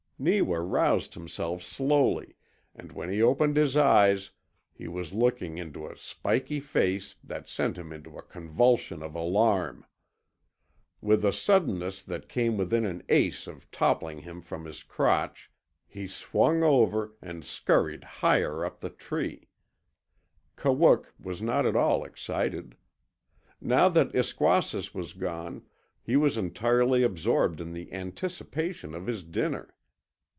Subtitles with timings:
[0.23, 2.35] Neewa roused himself slowly,
[2.75, 4.29] and when he opened his eyes
[4.71, 9.83] he was looking into a spiky face that sent him into a convulsion of alarm.
[11.01, 15.49] With a suddenness that came within an ace of toppling him from his crotch
[15.87, 19.49] he swung over and scurried higher up the tree.
[20.55, 22.77] Kawook was not at all excited.
[23.59, 25.65] Now that Iskwasis was gone
[26.03, 29.73] he was entirely absorbed in the anticipation of his dinner.